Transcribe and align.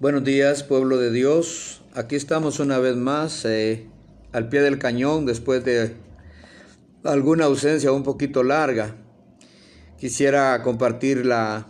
Buenos 0.00 0.24
días, 0.24 0.62
pueblo 0.62 0.96
de 0.96 1.12
Dios. 1.12 1.82
Aquí 1.92 2.16
estamos 2.16 2.58
una 2.58 2.78
vez 2.78 2.96
más 2.96 3.44
eh, 3.44 3.86
al 4.32 4.48
pie 4.48 4.62
del 4.62 4.78
cañón 4.78 5.26
después 5.26 5.62
de 5.62 5.92
alguna 7.04 7.44
ausencia 7.44 7.92
un 7.92 8.02
poquito 8.02 8.42
larga. 8.42 8.96
Quisiera 9.98 10.62
compartir 10.62 11.26
la, 11.26 11.66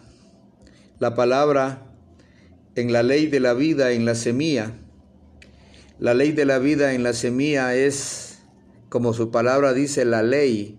la 1.00 1.16
palabra 1.16 1.88
en 2.76 2.92
la 2.92 3.02
ley 3.02 3.26
de 3.26 3.40
la 3.40 3.52
vida 3.52 3.90
en 3.90 4.04
la 4.04 4.14
semilla. 4.14 4.74
La 5.98 6.14
ley 6.14 6.30
de 6.30 6.44
la 6.44 6.60
vida 6.60 6.94
en 6.94 7.02
la 7.02 7.14
semilla 7.14 7.74
es, 7.74 8.38
como 8.90 9.12
su 9.12 9.32
palabra 9.32 9.72
dice, 9.72 10.04
la 10.04 10.22
ley. 10.22 10.78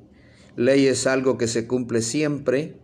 Ley 0.56 0.88
es 0.88 1.06
algo 1.06 1.38
que 1.38 1.50
se 1.50 1.68
cumple 1.68 2.02
siempre. 2.02 2.78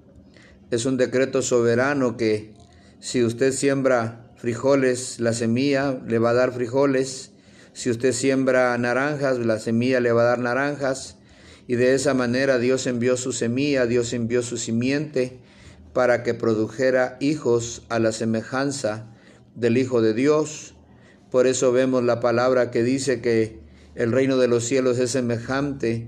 Es 0.71 0.85
un 0.85 0.97
decreto 0.97 1.41
soberano 1.41 2.17
que 2.17 2.53
si 2.99 3.23
usted 3.23 3.53
siembra 3.53 4.26
frijoles, 4.37 5.19
la 5.19 5.33
semilla 5.33 5.99
le 6.05 6.19
va 6.19 6.31
a 6.31 6.33
dar 6.33 6.53
frijoles. 6.53 7.31
Si 7.73 7.89
usted 7.89 8.13
siembra 8.13 8.77
naranjas, 8.77 9.39
la 9.39 9.59
semilla 9.59 9.99
le 9.99 10.11
va 10.11 10.21
a 10.21 10.25
dar 10.25 10.39
naranjas. 10.39 11.17
Y 11.67 11.75
de 11.75 11.93
esa 11.93 12.13
manera 12.13 12.59
Dios 12.59 12.87
envió 12.87 13.17
su 13.17 13.33
semilla, 13.33 13.85
Dios 13.85 14.13
envió 14.13 14.41
su 14.41 14.57
simiente 14.57 15.39
para 15.93 16.23
que 16.23 16.33
produjera 16.33 17.17
hijos 17.19 17.83
a 17.89 17.99
la 17.99 18.11
semejanza 18.11 19.07
del 19.55 19.77
Hijo 19.77 20.01
de 20.01 20.13
Dios. 20.13 20.75
Por 21.31 21.47
eso 21.47 21.71
vemos 21.71 22.03
la 22.03 22.19
palabra 22.19 22.71
que 22.71 22.83
dice 22.83 23.19
que 23.19 23.59
el 23.95 24.11
reino 24.11 24.37
de 24.37 24.47
los 24.47 24.63
cielos 24.63 24.99
es 24.99 25.11
semejante 25.11 26.07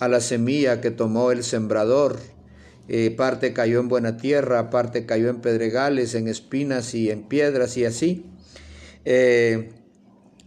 a 0.00 0.08
la 0.08 0.20
semilla 0.20 0.80
que 0.80 0.90
tomó 0.90 1.30
el 1.30 1.44
sembrador 1.44 2.18
eh, 2.88 3.10
parte 3.10 3.52
cayó 3.52 3.80
en 3.80 3.88
buena 3.88 4.16
tierra, 4.16 4.70
parte 4.70 5.04
cayó 5.04 5.28
en 5.28 5.40
pedregales, 5.40 6.14
en 6.14 6.26
espinas 6.26 6.94
y 6.94 7.10
en 7.10 7.22
piedras 7.28 7.76
y 7.76 7.84
así. 7.84 8.24
Eh, 9.04 9.70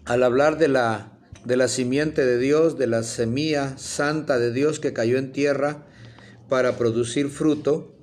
al 0.05 0.23
hablar 0.23 0.57
de 0.57 0.67
la, 0.67 1.19
de 1.45 1.55
la 1.55 1.67
simiente 1.67 2.25
de 2.25 2.39
Dios, 2.39 2.79
de 2.79 2.87
la 2.87 3.03
semilla 3.03 3.77
santa 3.77 4.39
de 4.39 4.51
Dios 4.51 4.79
que 4.79 4.91
cayó 4.91 5.17
en 5.19 5.31
tierra 5.31 5.85
para 6.49 6.77
producir 6.77 7.29
fruto, 7.29 7.95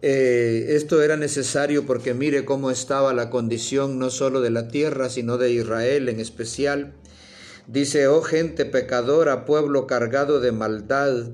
eh, 0.00 0.66
esto 0.76 1.02
era 1.02 1.16
necesario 1.16 1.84
porque 1.84 2.14
mire 2.14 2.44
cómo 2.44 2.70
estaba 2.70 3.12
la 3.14 3.30
condición 3.30 3.98
no 3.98 4.10
solo 4.10 4.40
de 4.40 4.50
la 4.50 4.68
tierra, 4.68 5.08
sino 5.08 5.38
de 5.38 5.50
Israel 5.50 6.08
en 6.08 6.20
especial. 6.20 6.94
Dice, 7.66 8.06
oh 8.06 8.22
gente 8.22 8.64
pecadora, 8.64 9.44
pueblo 9.44 9.86
cargado 9.86 10.40
de 10.40 10.52
maldad, 10.52 11.30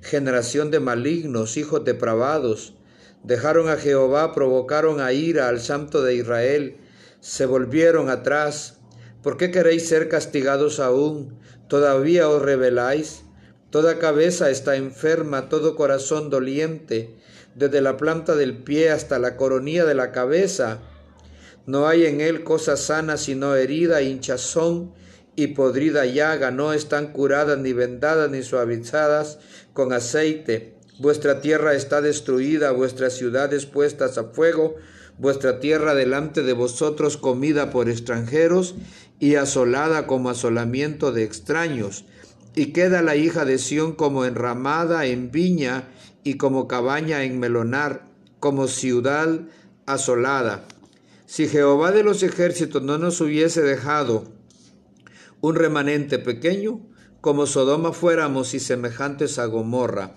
generación 0.00 0.70
de 0.70 0.80
malignos, 0.80 1.56
hijos 1.56 1.84
depravados, 1.84 2.74
dejaron 3.22 3.68
a 3.68 3.76
Jehová, 3.76 4.32
provocaron 4.32 5.00
a 5.00 5.12
ira 5.12 5.48
al 5.48 5.60
santo 5.60 6.02
de 6.02 6.14
Israel, 6.14 6.76
se 7.20 7.46
volvieron 7.46 8.08
atrás. 8.08 8.78
¿Por 9.22 9.36
qué 9.36 9.50
queréis 9.50 9.86
ser 9.88 10.08
castigados 10.08 10.80
aún? 10.80 11.38
¿Todavía 11.68 12.28
os 12.28 12.40
rebeláis? 12.40 13.24
Toda 13.70 13.98
cabeza 13.98 14.50
está 14.50 14.76
enferma, 14.76 15.48
todo 15.48 15.76
corazón 15.76 16.30
doliente, 16.30 17.14
desde 17.54 17.80
la 17.80 17.96
planta 17.96 18.34
del 18.34 18.62
pie 18.62 18.90
hasta 18.90 19.18
la 19.18 19.36
coronilla 19.36 19.84
de 19.84 19.94
la 19.94 20.10
cabeza. 20.10 20.80
No 21.66 21.86
hay 21.86 22.06
en 22.06 22.20
él 22.20 22.42
cosa 22.42 22.76
sana 22.76 23.16
sino 23.16 23.54
herida, 23.54 24.02
hinchazón 24.02 24.92
y 25.36 25.48
podrida 25.48 26.06
llaga, 26.06 26.50
no 26.50 26.72
están 26.72 27.12
curadas 27.12 27.58
ni 27.58 27.72
vendadas 27.72 28.30
ni 28.30 28.42
suavizadas 28.42 29.38
con 29.72 29.92
aceite. 29.92 30.74
Vuestra 30.98 31.40
tierra 31.40 31.74
está 31.74 32.00
destruida, 32.00 32.72
vuestras 32.72 33.14
ciudades 33.14 33.66
puestas 33.66 34.18
a 34.18 34.24
fuego, 34.24 34.76
vuestra 35.18 35.60
tierra 35.60 35.94
delante 35.94 36.42
de 36.42 36.52
vosotros 36.52 37.16
comida 37.16 37.70
por 37.70 37.88
extranjeros 37.88 38.74
y 39.18 39.36
asolada 39.36 40.06
como 40.06 40.30
asolamiento 40.30 41.12
de 41.12 41.24
extraños. 41.24 42.04
Y 42.54 42.72
queda 42.72 43.00
la 43.00 43.16
hija 43.16 43.44
de 43.44 43.58
Sión 43.58 43.94
como 43.94 44.24
enramada 44.24 45.06
en 45.06 45.30
viña 45.30 45.88
y 46.24 46.34
como 46.34 46.68
cabaña 46.68 47.22
en 47.24 47.38
melonar, 47.38 48.06
como 48.40 48.66
ciudad 48.66 49.40
asolada. 49.86 50.64
Si 51.26 51.46
Jehová 51.48 51.92
de 51.92 52.02
los 52.02 52.22
ejércitos 52.22 52.82
no 52.82 52.98
nos 52.98 53.20
hubiese 53.20 53.62
dejado 53.62 54.24
un 55.40 55.54
remanente 55.54 56.18
pequeño, 56.18 56.80
como 57.20 57.46
Sodoma 57.46 57.92
fuéramos 57.92 58.54
y 58.54 58.60
semejantes 58.60 59.38
a 59.38 59.46
Gomorra. 59.46 60.16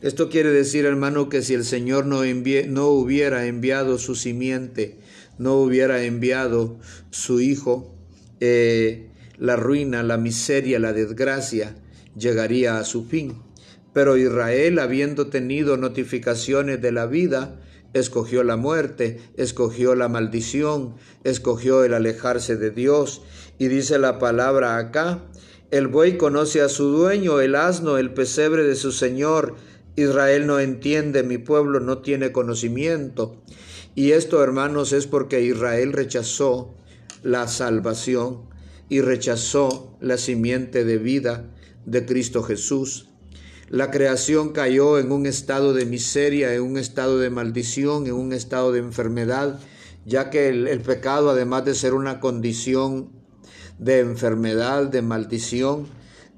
Esto 0.00 0.30
quiere 0.30 0.50
decir, 0.50 0.86
hermano, 0.86 1.28
que 1.28 1.42
si 1.42 1.54
el 1.54 1.64
Señor 1.64 2.06
no, 2.06 2.22
no 2.24 2.86
hubiera 2.88 3.46
enviado 3.46 3.98
su 3.98 4.14
simiente, 4.14 4.98
no 5.38 5.56
hubiera 5.56 6.02
enviado 6.04 6.78
su 7.10 7.40
Hijo, 7.40 7.94
eh, 8.40 9.10
la 9.38 9.56
ruina, 9.56 10.02
la 10.02 10.16
miseria, 10.16 10.78
la 10.78 10.92
desgracia 10.92 11.76
llegaría 12.16 12.78
a 12.78 12.84
su 12.84 13.04
fin. 13.04 13.42
Pero 13.92 14.16
Israel, 14.16 14.78
habiendo 14.78 15.28
tenido 15.28 15.76
notificaciones 15.76 16.80
de 16.80 16.92
la 16.92 17.06
vida, 17.06 17.60
escogió 17.92 18.44
la 18.44 18.56
muerte, 18.56 19.20
escogió 19.36 19.94
la 19.94 20.08
maldición, 20.08 20.94
escogió 21.24 21.84
el 21.84 21.94
alejarse 21.94 22.56
de 22.56 22.70
Dios. 22.70 23.22
Y 23.60 23.68
dice 23.68 23.98
la 23.98 24.18
palabra 24.18 24.78
acá, 24.78 25.22
el 25.70 25.86
buey 25.86 26.16
conoce 26.16 26.62
a 26.62 26.70
su 26.70 26.88
dueño, 26.88 27.40
el 27.40 27.54
asno, 27.54 27.98
el 27.98 28.14
pesebre 28.14 28.64
de 28.64 28.74
su 28.74 28.90
señor. 28.90 29.54
Israel 29.96 30.46
no 30.46 30.60
entiende, 30.60 31.22
mi 31.24 31.36
pueblo 31.36 31.78
no 31.78 31.98
tiene 31.98 32.32
conocimiento. 32.32 33.36
Y 33.94 34.12
esto, 34.12 34.42
hermanos, 34.42 34.94
es 34.94 35.06
porque 35.06 35.42
Israel 35.42 35.92
rechazó 35.92 36.74
la 37.22 37.48
salvación 37.48 38.48
y 38.88 39.02
rechazó 39.02 39.94
la 40.00 40.16
simiente 40.16 40.86
de 40.86 40.96
vida 40.96 41.44
de 41.84 42.06
Cristo 42.06 42.42
Jesús. 42.42 43.10
La 43.68 43.90
creación 43.90 44.54
cayó 44.54 44.98
en 44.98 45.12
un 45.12 45.26
estado 45.26 45.74
de 45.74 45.84
miseria, 45.84 46.54
en 46.54 46.62
un 46.62 46.78
estado 46.78 47.18
de 47.18 47.28
maldición, 47.28 48.06
en 48.06 48.14
un 48.14 48.32
estado 48.32 48.72
de 48.72 48.78
enfermedad, 48.78 49.60
ya 50.06 50.30
que 50.30 50.48
el, 50.48 50.66
el 50.66 50.80
pecado, 50.80 51.28
además 51.28 51.66
de 51.66 51.74
ser 51.74 51.92
una 51.92 52.20
condición 52.20 53.19
de 53.80 54.00
enfermedad, 54.00 54.86
de 54.86 55.00
maldición, 55.00 55.86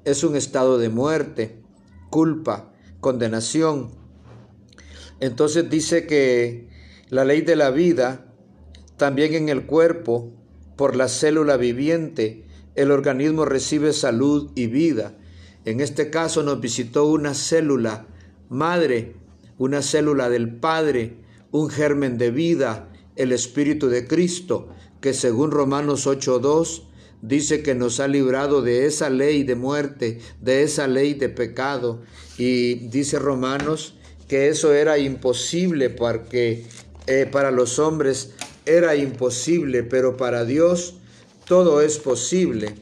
es 0.05 0.23
un 0.23 0.35
estado 0.35 0.77
de 0.77 0.89
muerte, 0.89 1.61
culpa, 2.09 2.71
condenación. 3.01 3.91
Entonces 5.19 5.69
dice 5.69 6.07
que 6.07 6.69
la 7.09 7.25
ley 7.25 7.41
de 7.41 7.57
la 7.57 7.69
vida, 7.69 8.33
también 8.97 9.33
en 9.33 9.49
el 9.49 9.65
cuerpo, 9.65 10.31
por 10.77 10.95
la 10.95 11.09
célula 11.09 11.57
viviente, 11.57 12.45
el 12.75 12.91
organismo 12.91 13.45
recibe 13.45 13.91
salud 13.91 14.51
y 14.55 14.67
vida. 14.67 15.17
En 15.65 15.81
este 15.81 16.09
caso 16.09 16.43
nos 16.43 16.61
visitó 16.61 17.05
una 17.05 17.33
célula 17.33 18.07
madre, 18.49 19.15
una 19.57 19.81
célula 19.81 20.29
del 20.29 20.55
Padre, 20.55 21.17
un 21.51 21.69
germen 21.69 22.17
de 22.17 22.31
vida, 22.31 22.89
el 23.15 23.31
Espíritu 23.31 23.89
de 23.89 24.07
Cristo, 24.07 24.69
que 25.01 25.13
según 25.13 25.51
Romanos 25.51 26.07
8.2 26.07 26.92
dice 27.23 27.63
que 27.63 27.73
nos 27.73 28.01
ha 28.01 28.07
librado 28.07 28.61
de 28.61 28.85
esa 28.85 29.09
ley 29.09 29.43
de 29.43 29.55
muerte, 29.55 30.19
de 30.41 30.61
esa 30.61 30.87
ley 30.87 31.13
de 31.13 31.29
pecado. 31.29 32.01
Y 32.37 32.75
dice 32.89 33.17
Romanos 33.17 33.95
que 34.27 34.49
eso 34.49 34.73
era 34.73 34.97
imposible 34.97 35.89
porque 35.89 36.65
eh, 37.07 37.27
para 37.31 37.49
los 37.49 37.79
hombres 37.79 38.31
era 38.65 38.95
imposible, 38.95 39.83
pero 39.83 40.17
para 40.17 40.43
Dios 40.43 40.95
todo 41.45 41.81
es 41.81 41.97
posible. 41.97 42.75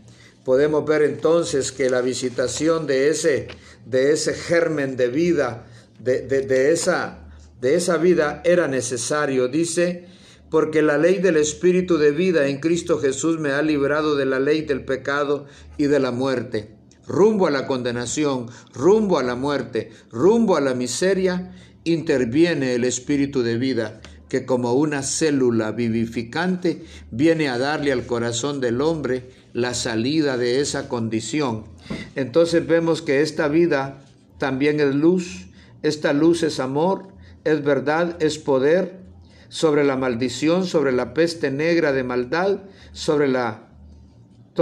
Podemos 0.44 0.86
ver 0.86 1.04
entonces 1.04 1.72
que 1.72 1.90
la 1.90 2.02
visitación 2.02 2.88
de 2.88 3.10
ese, 3.10 3.48
de 3.86 4.12
ese 4.12 4.34
germen 4.34 4.98
de 4.98 5.08
vida, 5.08 5.68
de, 6.00 6.22
de, 6.22 6.72
esa, 6.72 7.28
de 7.60 7.76
esa 7.76 7.98
vida 7.98 8.42
era 8.44 8.68
necesario. 8.68 9.48
Dice 9.48 10.08
porque 10.52 10.82
la 10.82 10.98
ley 10.98 11.20
del 11.20 11.38
Espíritu 11.38 11.98
de 11.98 12.12
vida 12.12 12.48
en 12.48 12.60
Cristo 12.60 13.00
Jesús 13.00 13.40
me 13.40 13.52
ha 13.52 13.62
librado 13.62 14.18
de 14.18 14.26
la 14.26 14.40
ley 14.40 14.62
del 14.62 14.84
pecado 14.84 15.46
y 15.78 15.86
de 15.86 16.00
la 16.00 16.12
muerte. 16.12 16.76
Rumbo 17.08 17.48
a 17.48 17.52
la 17.52 17.66
condenación, 17.66 18.48
rumbo 18.74 19.18
a 19.18 19.24
la 19.24 19.36
muerte, 19.36 19.92
rumbo 20.12 20.58
a 20.58 20.62
la 20.62 20.74
miseria, 20.74 21.56
interviene 21.86 22.76
el 22.76 22.84
Espíritu 22.84 23.44
de 23.44 23.58
vida, 23.58 24.02
que 24.28 24.46
como 24.46 24.74
una 24.74 25.04
célula 25.04 25.72
vivificante 25.72 26.84
viene 27.12 27.48
a 27.48 27.58
darle 27.58 27.94
al 27.94 28.06
corazón 28.06 28.60
del 28.60 28.82
hombre 28.82 29.30
la 29.54 29.74
salida 29.74 30.38
de 30.38 30.60
esa 30.60 30.90
condición. 30.90 31.64
Entonces 32.16 32.68
vemos 32.68 33.02
que 33.02 33.22
esta 33.22 33.48
vida 33.48 34.04
también 34.38 34.82
es 34.82 34.94
luz, 34.94 35.48
esta 35.82 36.12
luz 36.12 36.44
es 36.44 36.60
amor, 36.60 37.08
es 37.46 37.64
verdad, 37.64 38.22
es 38.22 38.38
poder, 38.38 39.01
sobre 39.52 39.84
la 39.84 39.98
maldición, 39.98 40.66
sobre 40.66 40.94
la 40.94 41.14
peste 41.14 41.52
negra 41.52 41.92
de 41.92 42.06
maldad, 42.06 42.60
sobre, 42.94 43.28
la, 43.28 43.68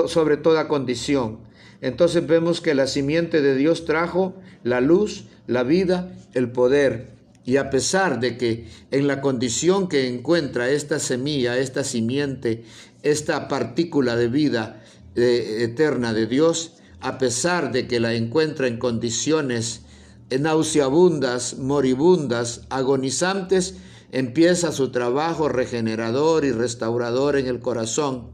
sobre 0.08 0.36
toda 0.36 0.68
condición. 0.68 1.42
Entonces 1.80 2.26
vemos 2.26 2.60
que 2.60 2.74
la 2.74 2.88
simiente 2.88 3.44
de 3.44 3.56
Dios 3.56 3.86
trajo 3.86 4.34
la 4.64 4.82
luz, 4.82 5.26
la 5.46 5.62
vida, 5.62 6.12
el 6.34 6.52
poder. 6.52 7.12
Y 7.46 7.58
a 7.58 7.70
pesar 7.70 8.20
de 8.20 8.36
que 8.36 8.68
en 8.90 9.06
la 9.06 9.22
condición 9.22 9.90
que 9.90 10.08
encuentra 10.08 10.72
esta 10.72 10.98
semilla, 10.98 11.60
esta 11.60 11.84
simiente, 11.84 12.64
esta 13.04 13.48
partícula 13.48 14.16
de 14.16 14.28
vida 14.28 14.82
eh, 15.16 15.58
eterna 15.60 16.14
de 16.14 16.26
Dios, 16.26 16.78
a 17.00 17.20
pesar 17.20 17.72
de 17.72 17.88
que 17.88 18.00
la 18.00 18.16
encuentra 18.16 18.66
en 18.66 18.80
condiciones 18.80 19.84
nauseabundas, 20.32 21.60
moribundas, 21.60 22.62
agonizantes, 22.72 23.76
empieza 24.12 24.72
su 24.72 24.92
trabajo 24.92 25.50
regenerador 25.50 26.46
y 26.46 26.52
restaurador 26.52 27.38
en 27.38 27.48
el 27.48 27.60
corazón. 27.60 28.32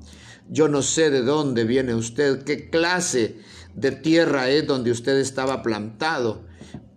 Yo 0.50 0.68
no 0.68 0.82
sé 0.82 1.10
de 1.10 1.22
dónde 1.22 1.64
viene 1.64 1.96
usted, 1.96 2.44
qué 2.44 2.70
clase 2.70 3.38
de 3.74 3.92
tierra 3.92 4.50
es 4.50 4.68
donde 4.68 4.92
usted 4.92 5.18
estaba 5.18 5.64
plantado, 5.64 6.44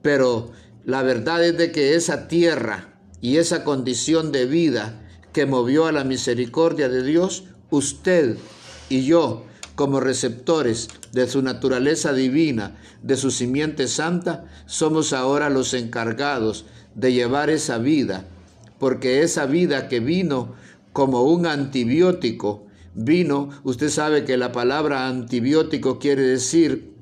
pero 0.03 0.53
la 0.85 1.03
verdad 1.03 1.45
es 1.45 1.57
de 1.57 1.73
que 1.73 1.95
esa 1.95 2.29
tierra 2.29 3.01
y 3.21 3.39
esa 3.39 3.65
condición 3.65 4.33
de 4.33 4.47
vida 4.47 5.03
que 5.33 5.47
movió 5.47 5.87
a 5.87 5.93
la 5.93 6.05
misericordia 6.05 6.89
de 6.89 7.03
Dios, 7.03 7.45
usted 7.71 8.37
y 8.89 9.05
yo, 9.05 9.45
como 9.75 10.01
receptores 10.01 10.89
de 11.13 11.29
su 11.29 11.43
naturaleza 11.43 12.13
divina, 12.13 12.77
de 13.03 13.17
su 13.17 13.31
simiente 13.31 13.87
santa, 13.89 14.47
somos 14.67 15.13
ahora 15.13 15.51
los 15.51 15.75
encargados 15.75 16.65
de 16.95 17.13
llevar 17.13 17.51
esa 17.51 17.79
vida, 17.79 18.25
porque 18.79 19.23
esa 19.23 19.47
vida 19.47 19.89
que 19.89 20.01
vino 20.01 20.55
como 20.93 21.23
un 21.23 21.47
antibiótico, 21.47 22.67
vino, 22.95 23.51
usted 23.65 23.89
sabe 23.89 24.25
que 24.25 24.37
la 24.37 24.53
palabra 24.53 25.09
antibiótico 25.09 25.99
quiere 25.99 26.23
decir 26.23 26.93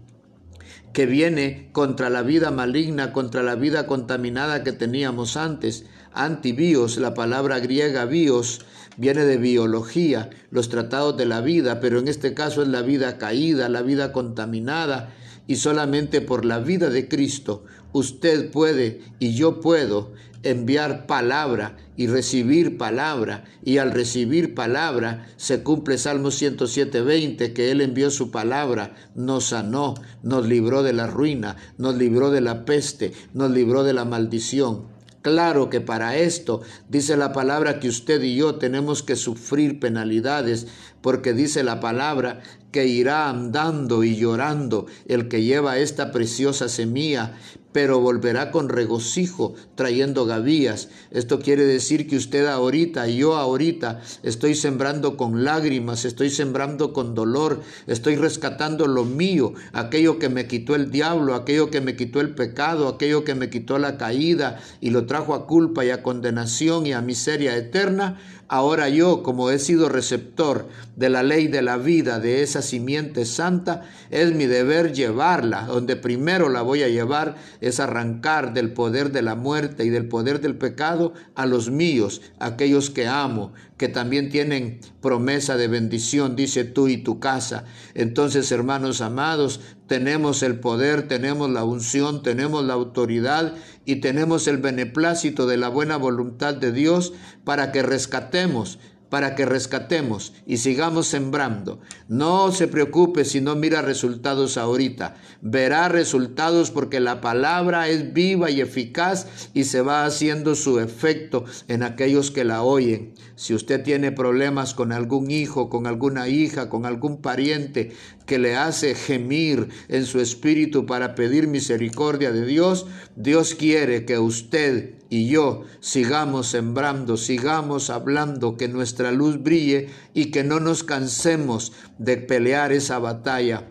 que 0.92 1.06
viene 1.06 1.68
contra 1.72 2.08
la 2.08 2.22
vida 2.22 2.50
maligna, 2.50 3.12
contra 3.12 3.42
la 3.42 3.54
vida 3.54 3.86
contaminada 3.86 4.64
que 4.64 4.72
teníamos 4.72 5.36
antes. 5.36 5.84
Antibios, 6.12 6.96
la 6.96 7.12
palabra 7.12 7.58
griega 7.60 8.06
bios, 8.06 8.64
viene 8.96 9.26
de 9.26 9.36
biología, 9.36 10.30
los 10.50 10.70
tratados 10.70 11.16
de 11.18 11.26
la 11.26 11.42
vida, 11.42 11.80
pero 11.80 11.98
en 11.98 12.08
este 12.08 12.32
caso 12.32 12.62
es 12.62 12.68
la 12.68 12.80
vida 12.80 13.18
caída, 13.18 13.68
la 13.68 13.82
vida 13.82 14.12
contaminada, 14.12 15.14
y 15.46 15.56
solamente 15.56 16.20
por 16.20 16.44
la 16.44 16.58
vida 16.58 16.90
de 16.90 17.08
Cristo 17.08 17.64
usted 17.92 18.50
puede 18.50 19.00
y 19.18 19.34
yo 19.34 19.60
puedo 19.60 20.12
enviar 20.50 21.06
palabra 21.06 21.76
y 21.96 22.06
recibir 22.06 22.78
palabra 22.78 23.44
y 23.64 23.78
al 23.78 23.92
recibir 23.92 24.54
palabra 24.54 25.26
se 25.36 25.62
cumple 25.62 25.98
Salmo 25.98 26.30
107:20 26.30 27.52
que 27.52 27.70
él 27.70 27.80
envió 27.80 28.10
su 28.10 28.30
palabra, 28.30 28.94
nos 29.14 29.46
sanó, 29.46 29.94
nos 30.22 30.46
libró 30.46 30.82
de 30.82 30.92
la 30.92 31.06
ruina, 31.06 31.56
nos 31.78 31.96
libró 31.96 32.30
de 32.30 32.40
la 32.40 32.64
peste, 32.64 33.12
nos 33.34 33.50
libró 33.50 33.82
de 33.84 33.92
la 33.92 34.04
maldición. 34.04 34.94
Claro 35.26 35.70
que 35.70 35.80
para 35.80 36.16
esto 36.16 36.60
dice 36.88 37.16
la 37.16 37.32
palabra 37.32 37.80
que 37.80 37.88
usted 37.88 38.22
y 38.22 38.36
yo 38.36 38.54
tenemos 38.54 39.02
que 39.02 39.16
sufrir 39.16 39.80
penalidades, 39.80 40.68
porque 41.00 41.32
dice 41.32 41.64
la 41.64 41.80
palabra 41.80 42.42
que 42.76 42.86
irá 42.86 43.30
andando 43.30 44.04
y 44.04 44.16
llorando 44.16 44.84
el 45.08 45.28
que 45.28 45.42
lleva 45.42 45.78
esta 45.78 46.12
preciosa 46.12 46.68
semilla, 46.68 47.32
pero 47.72 48.00
volverá 48.00 48.50
con 48.50 48.68
regocijo 48.68 49.54
trayendo 49.76 50.26
gavillas. 50.26 50.90
Esto 51.10 51.40
quiere 51.40 51.64
decir 51.64 52.06
que 52.06 52.16
usted 52.16 52.46
ahorita, 52.46 53.06
yo 53.06 53.36
ahorita, 53.36 54.02
estoy 54.22 54.54
sembrando 54.54 55.16
con 55.16 55.42
lágrimas, 55.44 56.04
estoy 56.04 56.28
sembrando 56.28 56.92
con 56.92 57.14
dolor, 57.14 57.62
estoy 57.86 58.16
rescatando 58.16 58.86
lo 58.86 59.04
mío, 59.06 59.54
aquello 59.72 60.18
que 60.18 60.28
me 60.28 60.46
quitó 60.46 60.74
el 60.74 60.90
diablo, 60.90 61.34
aquello 61.34 61.70
que 61.70 61.80
me 61.80 61.96
quitó 61.96 62.20
el 62.20 62.34
pecado, 62.34 62.88
aquello 62.88 63.24
que 63.24 63.34
me 63.34 63.48
quitó 63.48 63.78
la 63.78 63.96
caída 63.96 64.60
y 64.82 64.90
lo 64.90 65.06
trajo 65.06 65.34
a 65.34 65.46
culpa 65.46 65.82
y 65.82 65.90
a 65.90 66.02
condenación 66.02 66.86
y 66.86 66.92
a 66.92 67.00
miseria 67.00 67.56
eterna. 67.56 68.18
Ahora 68.48 68.88
yo, 68.88 69.24
como 69.24 69.50
he 69.50 69.58
sido 69.58 69.88
receptor 69.88 70.68
de 70.94 71.10
la 71.10 71.24
ley 71.24 71.48
de 71.48 71.62
la 71.62 71.78
vida, 71.78 72.20
de 72.20 72.42
esa 72.42 72.62
simiente 72.62 73.24
santa, 73.24 73.82
es 74.10 74.32
mi 74.34 74.46
deber 74.46 74.92
llevarla. 74.92 75.62
Donde 75.62 75.96
primero 75.96 76.48
la 76.48 76.62
voy 76.62 76.84
a 76.84 76.88
llevar 76.88 77.34
es 77.60 77.80
arrancar 77.80 78.54
del 78.54 78.72
poder 78.72 79.10
de 79.10 79.22
la 79.22 79.34
muerte 79.34 79.84
y 79.84 79.90
del 79.90 80.06
poder 80.06 80.40
del 80.40 80.56
pecado 80.56 81.12
a 81.34 81.44
los 81.44 81.70
míos, 81.70 82.22
aquellos 82.38 82.90
que 82.90 83.08
amo, 83.08 83.52
que 83.76 83.88
también 83.88 84.30
tienen 84.30 84.80
promesa 85.02 85.56
de 85.56 85.68
bendición, 85.68 86.36
dice 86.36 86.64
tú 86.64 86.86
y 86.86 86.98
tu 86.98 87.18
casa. 87.18 87.64
Entonces, 87.94 88.52
hermanos 88.52 89.00
amados, 89.00 89.60
tenemos 89.86 90.42
el 90.42 90.58
poder, 90.58 91.08
tenemos 91.08 91.50
la 91.50 91.64
unción, 91.64 92.22
tenemos 92.22 92.64
la 92.64 92.74
autoridad 92.74 93.54
y 93.84 93.96
tenemos 93.96 94.48
el 94.48 94.58
beneplácito 94.58 95.46
de 95.46 95.56
la 95.56 95.68
buena 95.68 95.96
voluntad 95.96 96.54
de 96.54 96.72
Dios 96.72 97.12
para 97.44 97.72
que 97.72 97.82
rescatemos 97.82 98.78
para 99.08 99.34
que 99.34 99.46
rescatemos 99.46 100.32
y 100.46 100.58
sigamos 100.58 101.06
sembrando. 101.06 101.80
No 102.08 102.50
se 102.52 102.66
preocupe 102.66 103.24
si 103.24 103.40
no 103.40 103.54
mira 103.54 103.82
resultados 103.82 104.56
ahorita. 104.56 105.14
Verá 105.40 105.88
resultados 105.88 106.70
porque 106.70 107.00
la 107.00 107.20
palabra 107.20 107.88
es 107.88 108.12
viva 108.12 108.50
y 108.50 108.60
eficaz 108.60 109.26
y 109.54 109.64
se 109.64 109.80
va 109.80 110.04
haciendo 110.04 110.54
su 110.54 110.80
efecto 110.80 111.44
en 111.68 111.82
aquellos 111.82 112.30
que 112.30 112.44
la 112.44 112.62
oyen. 112.62 113.14
Si 113.36 113.54
usted 113.54 113.82
tiene 113.82 114.12
problemas 114.12 114.74
con 114.74 114.92
algún 114.92 115.30
hijo, 115.30 115.70
con 115.70 115.86
alguna 115.86 116.28
hija, 116.28 116.68
con 116.68 116.84
algún 116.84 117.20
pariente 117.20 117.92
que 118.26 118.38
le 118.38 118.56
hace 118.56 118.94
gemir 118.94 119.68
en 119.88 120.04
su 120.04 120.20
espíritu 120.20 120.84
para 120.84 121.14
pedir 121.14 121.46
misericordia 121.46 122.32
de 122.32 122.44
Dios, 122.44 122.86
Dios 123.14 123.54
quiere 123.54 124.04
que 124.04 124.18
usted 124.18 124.96
y 125.08 125.28
yo 125.28 125.62
sigamos 125.80 126.48
sembrando, 126.48 127.16
sigamos 127.16 127.90
hablando, 127.90 128.56
que 128.56 128.68
nuestra 128.68 129.12
luz 129.12 129.42
brille 129.42 129.88
y 130.14 130.26
que 130.26 130.42
no 130.42 130.58
nos 130.60 130.82
cansemos 130.82 131.72
de 131.98 132.16
pelear 132.16 132.72
esa 132.72 132.98
batalla, 132.98 133.68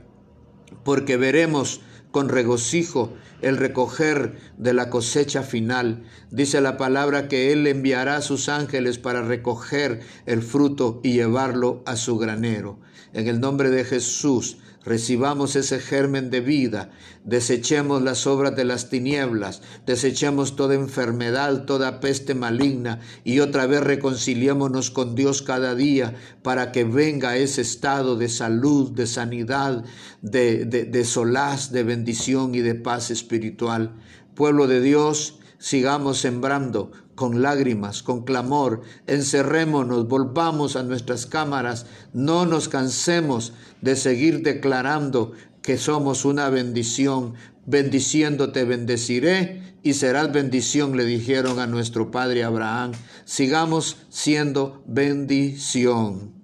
porque 0.83 1.17
veremos 1.17 1.81
con 2.15 2.29
regocijo 2.29 3.11
el 3.41 3.57
recoger 3.57 4.37
de 4.57 4.73
la 4.73 4.89
cosecha 4.89 5.43
final. 5.43 6.05
Dice 6.31 6.61
la 6.61 6.77
palabra 6.77 7.27
que 7.27 7.51
Él 7.51 7.67
enviará 7.67 8.15
a 8.15 8.21
sus 8.21 8.47
ángeles 8.47 8.97
para 8.97 9.21
recoger 9.21 9.99
el 10.25 10.41
fruto 10.41 11.01
y 11.03 11.11
llevarlo 11.11 11.83
a 11.85 11.97
su 11.97 12.17
granero. 12.17 12.79
En 13.11 13.27
el 13.27 13.41
nombre 13.41 13.69
de 13.69 13.83
Jesús, 13.83 14.59
recibamos 14.85 15.55
ese 15.55 15.79
germen 15.79 16.29
de 16.29 16.41
vida, 16.41 16.91
desechemos 17.23 18.01
las 18.01 18.27
obras 18.27 18.55
de 18.55 18.65
las 18.65 18.89
tinieblas, 18.89 19.61
desechemos 19.85 20.55
toda 20.55 20.75
enfermedad, 20.75 21.65
toda 21.65 21.99
peste 21.99 22.35
maligna 22.35 22.99
y 23.23 23.39
otra 23.39 23.65
vez 23.65 23.81
reconciliémonos 23.81 24.91
con 24.91 25.15
Dios 25.15 25.41
cada 25.41 25.75
día 25.75 26.15
para 26.43 26.71
que 26.71 26.83
venga 26.83 27.37
ese 27.37 27.61
estado 27.61 28.15
de 28.15 28.29
salud, 28.29 28.91
de 28.91 29.07
sanidad, 29.07 29.83
de, 30.21 30.65
de, 30.65 30.85
de 30.85 31.03
solaz, 31.03 31.71
de 31.71 31.83
bendición 31.83 32.53
y 32.53 32.59
de 32.59 32.75
paz 32.75 33.09
espiritual. 33.09 33.95
Pueblo 34.35 34.67
de 34.67 34.81
Dios, 34.81 35.39
sigamos 35.57 36.19
sembrando 36.19 36.91
con 37.15 37.41
lágrimas, 37.41 38.03
con 38.03 38.23
clamor, 38.23 38.81
encerrémonos, 39.07 40.07
volvamos 40.07 40.75
a 40.75 40.83
nuestras 40.83 41.25
cámaras, 41.25 41.85
no 42.13 42.45
nos 42.45 42.67
cansemos 42.67 43.53
de 43.81 43.95
seguir 43.95 44.43
declarando 44.43 45.31
que 45.61 45.77
somos 45.77 46.25
una 46.25 46.49
bendición. 46.49 47.33
Bendiciéndote 47.65 48.63
bendeciré 48.63 49.77
y 49.81 49.93
serás 49.93 50.31
bendición, 50.31 50.95
le 50.95 51.05
dijeron 51.05 51.59
a 51.59 51.65
nuestro 51.65 52.11
padre 52.11 52.43
Abraham. 52.43 52.91
Sigamos 53.25 53.97
siendo 54.09 54.83
bendición. 54.85 56.34